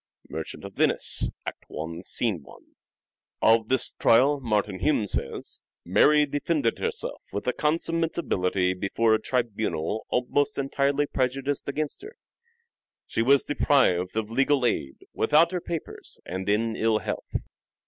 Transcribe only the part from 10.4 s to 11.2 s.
359 almost entirely